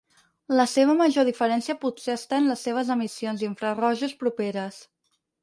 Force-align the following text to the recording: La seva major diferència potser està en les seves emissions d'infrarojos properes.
La 0.59 0.63
seva 0.69 0.95
major 1.01 1.27
diferència 1.29 1.75
potser 1.83 2.15
està 2.21 2.39
en 2.45 2.49
les 2.53 2.65
seves 2.69 2.91
emissions 2.97 3.45
d'infrarojos 3.45 4.19
properes. 4.25 4.83